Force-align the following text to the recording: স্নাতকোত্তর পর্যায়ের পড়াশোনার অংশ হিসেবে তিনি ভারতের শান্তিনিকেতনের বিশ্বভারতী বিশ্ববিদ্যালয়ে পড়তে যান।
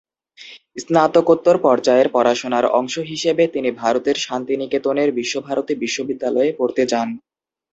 স্নাতকোত্তর 0.81 1.55
পর্যায়ের 1.65 2.07
পড়াশোনার 2.15 2.65
অংশ 2.79 2.95
হিসেবে 3.11 3.43
তিনি 3.47 3.69
ভারতের 3.81 4.17
শান্তিনিকেতনের 4.25 5.09
বিশ্বভারতী 5.19 5.73
বিশ্ববিদ্যালয়ে 5.83 6.49
পড়তে 6.59 6.83
যান। 6.91 7.09